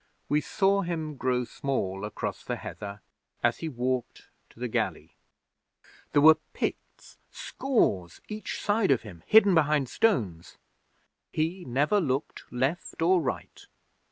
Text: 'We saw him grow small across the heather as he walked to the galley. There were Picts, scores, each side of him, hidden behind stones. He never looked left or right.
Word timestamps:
'We 0.29 0.41
saw 0.41 0.81
him 0.81 1.15
grow 1.15 1.43
small 1.43 2.03
across 2.05 2.43
the 2.43 2.55
heather 2.55 3.01
as 3.43 3.59
he 3.59 3.69
walked 3.69 4.29
to 4.49 4.59
the 4.59 4.67
galley. 4.67 5.13
There 6.13 6.23
were 6.23 6.39
Picts, 6.53 7.19
scores, 7.29 8.19
each 8.27 8.59
side 8.59 8.89
of 8.89 9.03
him, 9.03 9.21
hidden 9.27 9.53
behind 9.53 9.89
stones. 9.89 10.57
He 11.31 11.65
never 11.65 12.01
looked 12.01 12.51
left 12.51 12.99
or 13.03 13.21
right. 13.21 13.67